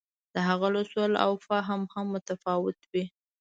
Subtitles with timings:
[0.33, 3.03] د هغه لوستل او فهم هم متفاوت وي.